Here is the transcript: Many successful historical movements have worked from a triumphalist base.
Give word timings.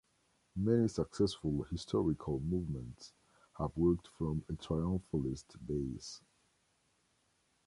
Many 0.55 0.87
successful 0.87 1.61
historical 1.69 2.39
movements 2.39 3.13
have 3.59 3.77
worked 3.77 4.07
from 4.17 4.43
a 4.49 4.53
triumphalist 4.53 5.45
base. 5.63 6.23